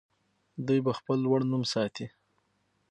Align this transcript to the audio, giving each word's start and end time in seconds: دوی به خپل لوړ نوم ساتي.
دوی 0.67 0.79
به 0.85 0.91
خپل 0.99 1.17
لوړ 1.25 1.39
نوم 1.51 1.63
ساتي. 1.73 2.07